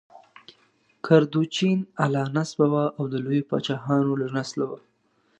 [1.05, 4.79] کردوچین اعلی نسبه وه او د لویو پاچاهانو له نسله وه.